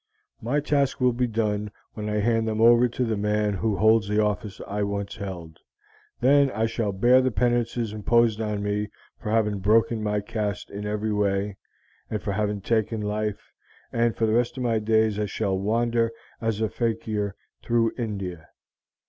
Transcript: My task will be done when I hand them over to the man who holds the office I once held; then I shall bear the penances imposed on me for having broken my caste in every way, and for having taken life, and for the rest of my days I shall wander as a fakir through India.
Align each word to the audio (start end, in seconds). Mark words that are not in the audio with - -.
My 0.41 0.59
task 0.59 0.99
will 0.99 1.13
be 1.13 1.27
done 1.27 1.69
when 1.93 2.09
I 2.09 2.21
hand 2.21 2.47
them 2.47 2.59
over 2.59 2.87
to 2.87 3.05
the 3.05 3.15
man 3.15 3.53
who 3.53 3.75
holds 3.77 4.07
the 4.07 4.19
office 4.19 4.59
I 4.65 4.81
once 4.81 5.17
held; 5.17 5.59
then 6.21 6.49
I 6.53 6.65
shall 6.65 6.91
bear 6.91 7.21
the 7.21 7.29
penances 7.29 7.93
imposed 7.93 8.41
on 8.41 8.63
me 8.63 8.89
for 9.21 9.29
having 9.29 9.59
broken 9.59 10.01
my 10.01 10.19
caste 10.19 10.71
in 10.71 10.87
every 10.87 11.13
way, 11.13 11.57
and 12.09 12.19
for 12.19 12.31
having 12.31 12.61
taken 12.61 12.99
life, 13.01 13.51
and 13.93 14.15
for 14.17 14.25
the 14.25 14.33
rest 14.33 14.57
of 14.57 14.63
my 14.63 14.79
days 14.79 15.19
I 15.19 15.27
shall 15.27 15.55
wander 15.55 16.11
as 16.41 16.61
a 16.61 16.67
fakir 16.69 17.35
through 17.61 17.91
India. 17.95 18.49